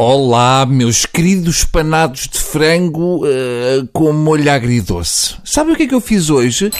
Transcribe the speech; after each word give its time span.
Olá, 0.00 0.64
meus 0.64 1.04
queridos 1.04 1.64
panados 1.64 2.28
de 2.28 2.38
frango 2.38 3.26
uh, 3.26 3.84
com 3.92 4.12
molho 4.12 4.48
agridoce. 4.48 5.34
Sabe 5.42 5.72
o 5.72 5.76
que 5.76 5.82
é 5.82 5.86
que 5.88 5.94
eu 5.94 6.00
fiz 6.00 6.30
hoje? 6.30 6.70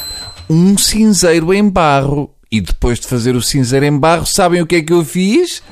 Um 0.49 0.79
cinzeiro 0.79 1.53
em 1.53 1.69
barro. 1.69 2.31
E 2.49 2.61
depois 2.61 3.01
de 3.01 3.09
fazer 3.09 3.35
o 3.35 3.43
cinzeiro 3.43 3.85
em 3.85 3.99
barro, 3.99 4.25
sabem 4.25 4.63
o 4.63 4.67
que 4.69 4.77
é 4.77 4.83
que 4.83 4.93
eu 4.93 5.05
fiz? 5.05 5.65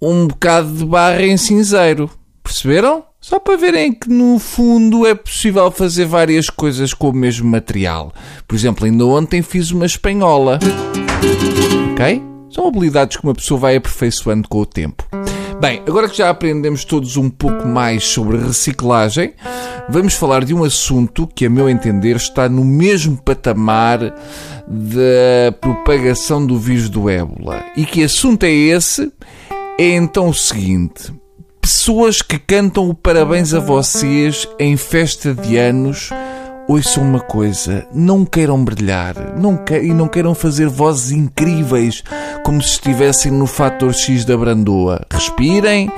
Um 0.00 0.28
bocado 0.28 0.72
de 0.72 0.84
barro 0.84 1.22
em 1.22 1.36
cinzeiro. 1.36 2.08
Perceberam? 2.40 3.02
Só 3.20 3.40
para 3.40 3.56
verem 3.56 3.92
que 3.92 4.08
no 4.08 4.38
fundo 4.38 5.04
é 5.04 5.16
possível 5.16 5.72
fazer 5.72 6.04
várias 6.04 6.48
coisas 6.48 6.94
com 6.94 7.08
o 7.08 7.12
mesmo 7.12 7.50
material. 7.50 8.12
Por 8.46 8.54
exemplo, 8.54 8.84
ainda 8.84 9.04
ontem 9.06 9.42
fiz 9.42 9.72
uma 9.72 9.86
espanhola. 9.86 10.60
Ok? 11.90 12.22
São 12.48 12.68
habilidades 12.68 13.16
que 13.16 13.24
uma 13.24 13.34
pessoa 13.34 13.58
vai 13.58 13.74
aperfeiçoando 13.74 14.48
com 14.48 14.60
o 14.60 14.66
tempo. 14.66 15.04
Bem, 15.60 15.82
agora 15.86 16.08
que 16.08 16.16
já 16.16 16.30
aprendemos 16.30 16.86
todos 16.86 17.18
um 17.18 17.28
pouco 17.28 17.68
mais 17.68 18.04
sobre 18.04 18.38
reciclagem, 18.38 19.34
vamos 19.90 20.14
falar 20.14 20.42
de 20.42 20.54
um 20.54 20.64
assunto 20.64 21.26
que, 21.26 21.44
a 21.44 21.50
meu 21.50 21.68
entender, 21.68 22.16
está 22.16 22.48
no 22.48 22.64
mesmo 22.64 23.18
patamar 23.18 24.00
da 24.66 25.52
propagação 25.60 26.46
do 26.46 26.58
vírus 26.58 26.88
do 26.88 27.10
ébola. 27.10 27.62
E 27.76 27.84
que 27.84 28.02
assunto 28.02 28.44
é 28.44 28.50
esse? 28.50 29.12
É 29.78 29.90
então 29.90 30.30
o 30.30 30.34
seguinte: 30.34 31.12
pessoas 31.60 32.22
que 32.22 32.38
cantam 32.38 32.88
o 32.88 32.94
parabéns 32.94 33.52
a 33.52 33.60
vocês 33.60 34.48
em 34.58 34.78
festa 34.78 35.34
de 35.34 35.58
anos 35.58 36.08
ouçam 36.70 37.02
uma 37.02 37.18
coisa, 37.18 37.84
não 37.92 38.24
queiram 38.24 38.62
brilhar 38.64 39.36
não 39.36 39.56
que... 39.56 39.76
e 39.76 39.92
não 39.92 40.06
queiram 40.06 40.36
fazer 40.36 40.68
vozes 40.68 41.10
incríveis 41.10 42.04
como 42.44 42.62
se 42.62 42.74
estivessem 42.74 43.32
no 43.32 43.46
fator 43.46 43.92
X 43.92 44.24
da 44.24 44.36
brandoa. 44.36 45.04
Respirem, 45.12 45.90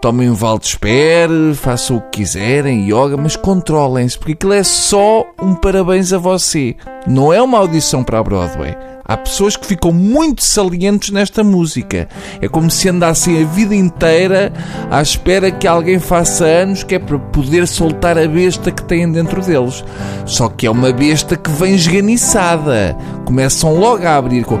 tomem 0.00 0.30
um 0.30 0.34
vale 0.34 0.58
de 0.58 0.66
espere, 0.66 1.54
façam 1.54 1.98
o 1.98 2.00
que 2.00 2.20
quiserem, 2.20 2.86
yoga, 2.86 3.16
mas 3.16 3.36
controlem-se, 3.36 4.18
porque 4.18 4.32
aquilo 4.32 4.54
é 4.54 4.62
só 4.62 5.26
um 5.40 5.54
parabéns 5.54 6.12
a 6.12 6.18
você. 6.18 6.74
Não 7.06 7.32
é 7.32 7.40
uma 7.42 7.58
audição 7.58 8.02
para 8.02 8.18
a 8.18 8.22
Broadway. 8.22 8.76
Há 9.04 9.16
pessoas 9.16 9.56
que 9.56 9.66
ficam 9.66 9.92
muito 9.92 10.44
salientes 10.44 11.10
nesta 11.10 11.42
música. 11.42 12.08
É 12.40 12.48
como 12.48 12.70
se 12.70 12.88
andassem 12.88 13.42
a 13.42 13.46
vida 13.46 13.74
inteira 13.74 14.52
à 14.88 15.02
espera 15.02 15.50
que 15.50 15.66
alguém 15.66 15.98
faça 15.98 16.44
anos, 16.44 16.84
que 16.84 16.94
é 16.94 16.98
para 16.98 17.18
poder 17.18 17.66
soltar 17.66 18.16
a 18.16 18.26
besta 18.28 18.70
que 18.70 18.84
têm 18.84 19.10
dentro 19.10 19.42
deles. 19.42 19.84
Só 20.24 20.48
que 20.48 20.66
é 20.66 20.70
uma 20.70 20.92
besta 20.92 21.36
que 21.36 21.50
vem 21.50 21.74
esganiçada. 21.74 22.96
Começam 23.24 23.74
logo 23.74 24.06
a 24.06 24.16
abrir 24.16 24.44
com. 24.44 24.60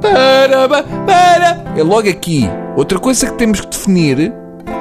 Para, 0.00 0.82
para. 1.04 1.64
É 1.76 1.82
logo 1.82 2.08
aqui. 2.08 2.48
Outra 2.76 2.98
coisa 2.98 3.26
que 3.26 3.36
temos 3.36 3.60
que 3.60 3.68
definir, 3.68 4.32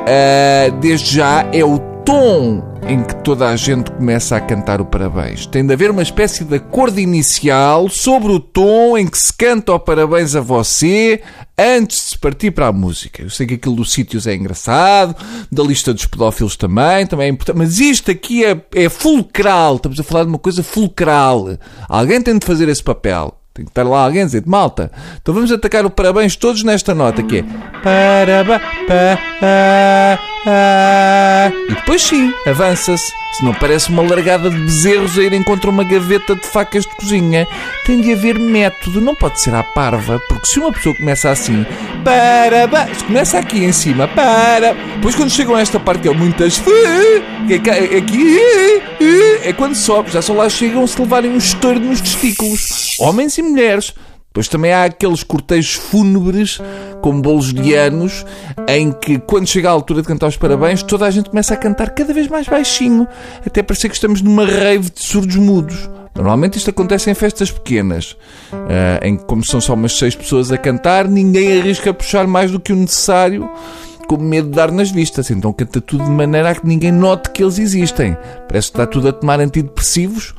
uh, 0.10 0.72
desde 0.80 1.16
já, 1.16 1.46
é 1.54 1.64
o 1.64 1.80
tom 2.04 2.64
em 2.88 3.04
que 3.04 3.16
toda 3.24 3.48
a 3.50 3.56
gente 3.56 3.92
começa 3.92 4.36
a 4.36 4.42
cantar 4.42 4.82
o 4.82 4.86
parabéns. 4.86 5.46
Tem 5.46 5.66
de 5.66 5.72
haver 5.72 5.92
uma 5.92 6.02
espécie 6.02 6.44
de 6.44 6.56
acordo 6.56 7.00
inicial 7.00 7.88
sobre 7.88 8.32
o 8.32 8.40
tom 8.40 8.98
em 8.98 9.06
que 9.06 9.18
se 9.18 9.32
canta 9.32 9.74
o 9.74 9.80
parabéns 9.80 10.36
a 10.36 10.42
você 10.42 11.22
antes 11.58 11.98
de 11.98 12.04
se 12.12 12.18
partir 12.18 12.52
para 12.52 12.68
a 12.68 12.72
música. 12.72 13.22
Eu 13.22 13.30
sei 13.30 13.46
que 13.46 13.54
aquilo 13.56 13.76
dos 13.76 13.92
sítios 13.92 14.26
é 14.26 14.34
engraçado, 14.34 15.16
da 15.52 15.62
lista 15.62 15.94
dos 15.94 16.06
pedófilos 16.06 16.56
também, 16.56 17.06
também 17.06 17.28
é 17.28 17.30
importante, 17.30 17.58
mas 17.58 17.80
isto 17.80 18.10
aqui 18.10 18.44
é, 18.44 18.60
é 18.74 18.90
fulcral. 18.90 19.76
Estamos 19.76 20.00
a 20.00 20.04
falar 20.04 20.24
de 20.24 20.30
uma 20.30 20.40
coisa 20.40 20.64
fulcral. 20.64 21.58
Alguém 21.88 22.22
tem 22.22 22.40
de 22.40 22.46
fazer 22.46 22.68
esse 22.70 22.84
papel. 22.84 23.39
Tem 23.60 23.66
que 23.66 23.72
estar 23.72 23.84
lá 23.84 24.06
alguém 24.06 24.22
a 24.22 24.26
dizer, 24.26 24.44
malta, 24.46 24.90
então 25.22 25.34
vamos 25.34 25.52
atacar 25.52 25.86
o 25.86 25.90
parabéns 25.90 26.38
todos 26.38 26.64
nesta 26.64 26.96
nota 26.96 27.22
que 27.22 27.40
é 27.40 27.44
parabéns, 27.84 28.62
e 30.46 31.74
depois 31.74 32.02
sim, 32.02 32.34
avança-se. 32.46 33.20
Se 33.32 33.46
não 33.46 33.54
parece 33.54 33.90
uma 33.90 34.02
largada 34.02 34.50
de 34.50 34.58
bezerros 34.58 35.18
a 35.18 35.22
irem 35.22 35.44
contra 35.44 35.70
uma 35.70 35.84
gaveta 35.84 36.36
de 36.36 36.46
facas 36.48 36.84
de 36.84 36.96
cozinha. 36.96 37.48
Tem 37.86 38.02
de 38.02 38.12
haver 38.12 38.40
método, 38.40 39.00
não 39.00 39.14
pode 39.14 39.40
ser 39.40 39.54
à 39.54 39.64
parva, 39.64 40.20
porque 40.28 40.48
se 40.48 40.60
uma 40.60 40.72
pessoa 40.72 40.96
começa 40.96 41.30
assim, 41.30 41.64
para, 42.04 42.88
se 42.94 43.04
começa 43.04 43.38
aqui 43.38 43.64
em 43.64 43.72
cima, 43.72 44.08
para, 44.08 44.74
depois 44.96 45.16
quando 45.16 45.30
chegam 45.30 45.56
a 45.56 45.62
esta 45.62 45.80
parte 45.80 46.02
que 46.02 46.10
é 46.10 46.14
muitas, 46.14 46.62
é 47.50 47.98
aqui, 47.98 48.40
é 49.44 49.54
quando 49.54 49.76
sobe, 49.76 50.12
já 50.12 50.22
só 50.22 50.34
lá 50.34 50.50
chegam 50.50 50.86
se 50.88 51.00
levarem 51.00 51.32
um 51.32 51.38
estouro 51.38 51.80
nos 51.80 52.02
testículos, 52.02 52.96
homens 53.00 53.38
e 53.38 53.44
mulheres. 53.44 53.94
Depois 54.30 54.48
também 54.48 54.72
há 54.72 54.84
aqueles 54.84 55.24
cortejos 55.24 55.74
fúnebres 55.74 56.60
com 57.02 57.20
bolos 57.20 57.52
de 57.52 57.74
anos 57.74 58.24
em 58.68 58.92
que, 58.92 59.18
quando 59.18 59.48
chega 59.48 59.70
a 59.70 59.72
altura 59.72 60.04
de 60.04 60.08
cantar 60.08 60.28
os 60.28 60.38
parabéns, 60.38 60.84
toda 60.84 61.08
a 61.08 61.10
gente 61.10 61.32
começa 61.32 61.56
a 61.56 61.58
cantar 61.58 61.90
cada 61.90 62.14
vez 62.14 62.28
mais 62.28 62.48
baixinho, 62.48 63.08
até 63.44 63.64
parecer 63.64 63.90
que 63.90 63.96
estamos 63.96 64.22
numa 64.22 64.46
rave 64.46 64.92
de 64.92 65.04
surdos 65.04 65.36
mudos. 65.36 65.90
Normalmente 66.16 66.60
isto 66.60 66.70
acontece 66.70 67.10
em 67.10 67.16
festas 67.16 67.50
pequenas, 67.50 68.16
eh, 68.70 69.08
em 69.08 69.18
que, 69.18 69.26
como 69.26 69.44
são 69.44 69.60
só 69.60 69.74
umas 69.74 69.98
seis 69.98 70.16
pessoas 70.16 70.52
a 70.52 70.58
cantar, 70.58 71.08
ninguém 71.08 71.60
arrisca 71.60 71.92
puxar 71.92 72.28
mais 72.28 72.52
do 72.52 72.60
que 72.60 72.72
o 72.72 72.76
necessário 72.76 73.50
com 74.10 74.18
medo 74.18 74.50
de 74.50 74.56
dar 74.56 74.72
nas 74.72 74.90
vistas. 74.90 75.30
Então 75.30 75.54
canta 75.54 75.80
tudo 75.80 76.04
de 76.04 76.10
maneira 76.10 76.50
a 76.50 76.56
que 76.56 76.66
ninguém 76.66 76.92
note 76.92 77.30
que 77.30 77.44
eles 77.44 77.60
existem. 77.60 78.18
Parece 78.48 78.72
que 78.72 78.78
está 78.80 78.88
tudo 78.88 79.08
a 79.08 79.14
tomar 79.14 79.40
antidepressivos 79.40 80.34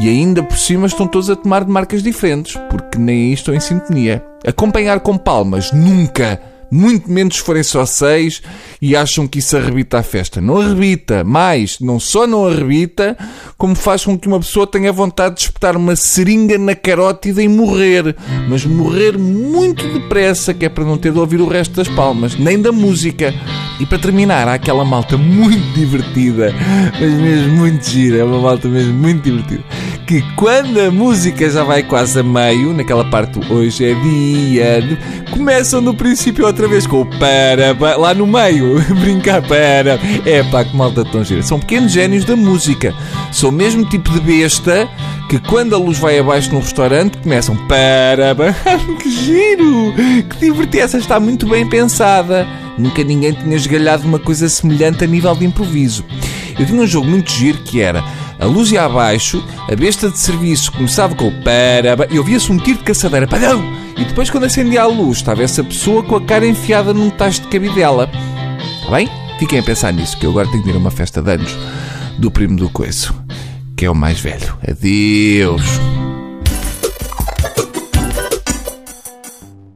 e 0.00 0.08
ainda 0.08 0.44
por 0.44 0.56
cima 0.56 0.86
estão 0.86 1.08
todos 1.08 1.28
a 1.28 1.34
tomar 1.34 1.64
de 1.64 1.70
marcas 1.70 2.04
diferentes, 2.04 2.56
porque 2.70 2.96
nem 2.98 3.26
aí 3.26 3.32
estão 3.32 3.52
em 3.52 3.60
sintonia. 3.60 4.24
Acompanhar 4.46 5.00
com 5.00 5.18
palmas, 5.18 5.72
nunca! 5.72 6.55
Muito 6.70 7.10
menos 7.10 7.36
se 7.36 7.42
forem 7.42 7.62
só 7.62 7.86
seis 7.86 8.42
e 8.80 8.96
acham 8.96 9.26
que 9.26 9.38
isso 9.38 9.56
arrebita 9.56 9.98
a 9.98 10.02
festa. 10.02 10.40
Não 10.40 10.60
arrebita, 10.60 11.24
mais, 11.24 11.78
não 11.80 11.98
só 11.98 12.26
não 12.26 12.46
arrebita, 12.46 13.16
como 13.56 13.74
faz 13.74 14.04
com 14.04 14.18
que 14.18 14.28
uma 14.28 14.40
pessoa 14.40 14.66
tenha 14.66 14.92
vontade 14.92 15.36
de 15.36 15.42
espetar 15.42 15.76
uma 15.76 15.96
seringa 15.96 16.58
na 16.58 16.74
carótida 16.74 17.42
e 17.42 17.48
morrer. 17.48 18.16
Mas 18.48 18.64
morrer 18.64 19.18
muito 19.18 19.86
depressa, 19.92 20.52
que 20.52 20.64
é 20.64 20.68
para 20.68 20.84
não 20.84 20.98
ter 20.98 21.12
de 21.12 21.18
ouvir 21.18 21.40
o 21.40 21.48
resto 21.48 21.74
das 21.74 21.88
palmas, 21.88 22.36
nem 22.36 22.60
da 22.60 22.72
música. 22.72 23.34
E 23.80 23.86
para 23.86 23.98
terminar, 23.98 24.48
há 24.48 24.54
aquela 24.54 24.84
malta 24.84 25.16
muito 25.16 25.74
divertida, 25.74 26.54
mas 26.98 27.12
mesmo 27.12 27.56
muito 27.56 27.88
gira, 27.88 28.18
é 28.18 28.24
uma 28.24 28.40
malta 28.40 28.68
mesmo 28.68 28.94
muito 28.94 29.22
divertida 29.22 29.62
que 30.06 30.22
quando 30.36 30.78
a 30.80 30.90
música 30.90 31.50
já 31.50 31.64
vai 31.64 31.82
quase 31.82 32.20
a 32.20 32.22
meio, 32.22 32.72
naquela 32.72 33.04
parte 33.10 33.40
hoje 33.52 33.90
é 33.90 33.94
dia, 33.94 34.98
começam 35.32 35.80
no 35.80 35.94
princípio 35.94 36.46
outra 36.46 36.68
vez 36.68 36.86
com 36.86 37.00
o 37.00 37.06
para, 37.18 37.76
lá 37.96 38.14
no 38.14 38.24
meio, 38.24 38.80
brincar 39.02 39.42
para. 39.42 39.98
É 40.24 40.44
pá, 40.44 40.64
que 40.64 40.76
malta 40.76 41.04
tão 41.04 41.24
gira. 41.24 41.42
São 41.42 41.58
pequenos 41.58 41.90
génios 41.90 42.24
da 42.24 42.36
música. 42.36 42.94
São 43.32 43.50
o 43.50 43.52
mesmo 43.52 43.84
tipo 43.84 44.12
de 44.12 44.20
besta 44.20 44.88
que 45.28 45.40
quando 45.40 45.74
a 45.74 45.78
luz 45.78 45.98
vai 45.98 46.20
abaixo 46.20 46.52
num 46.52 46.60
restaurante 46.60 47.18
começam 47.18 47.56
para. 47.66 48.36
que 49.02 49.10
giro! 49.10 49.92
Que 50.30 50.38
divertido! 50.38 50.84
Essa 50.84 50.98
está 50.98 51.18
muito 51.18 51.48
bem 51.48 51.68
pensada. 51.68 52.46
Nunca 52.78 53.02
ninguém 53.02 53.32
tinha 53.32 53.56
esgalhado 53.56 54.06
uma 54.06 54.20
coisa 54.20 54.48
semelhante 54.48 55.02
a 55.02 55.06
nível 55.06 55.34
de 55.34 55.46
improviso. 55.46 56.04
Eu 56.58 56.64
tinha 56.64 56.80
um 56.80 56.86
jogo 56.86 57.08
muito 57.08 57.30
giro 57.30 57.58
que 57.58 57.80
era 57.80 58.04
a 58.38 58.44
luz 58.44 58.70
ia 58.70 58.84
abaixo, 58.84 59.42
a 59.70 59.74
besta 59.74 60.10
de 60.10 60.18
serviço 60.18 60.72
começava 60.72 61.14
com 61.14 61.30
para 61.42 62.06
e 62.10 62.18
ouvia-se 62.18 62.50
um 62.52 62.58
tiro 62.58 62.78
de 62.78 62.84
caçadeira, 62.84 63.26
padrão! 63.26 63.62
E 63.96 64.04
depois, 64.04 64.28
quando 64.28 64.44
acendia 64.44 64.82
a 64.82 64.86
luz, 64.86 65.18
estava 65.18 65.42
essa 65.42 65.64
pessoa 65.64 66.02
com 66.02 66.16
a 66.16 66.20
cara 66.20 66.46
enfiada 66.46 66.92
num 66.92 67.08
tacho 67.08 67.42
de 67.42 67.48
cabidela. 67.48 68.10
Está 68.80 68.90
bem? 68.90 69.08
Fiquem 69.38 69.58
a 69.58 69.62
pensar 69.62 69.92
nisso, 69.92 70.16
que 70.18 70.26
eu 70.26 70.30
agora 70.30 70.48
tenho 70.48 70.62
de 70.62 70.70
ir 70.70 70.74
a 70.74 70.78
uma 70.78 70.90
festa 70.90 71.22
de 71.22 71.32
anos 71.32 71.56
do 72.18 72.30
primo 72.30 72.56
do 72.56 72.68
coiso, 72.68 73.14
que 73.76 73.86
é 73.86 73.90
o 73.90 73.94
mais 73.94 74.20
velho. 74.20 74.56
Adeus! 74.66 75.95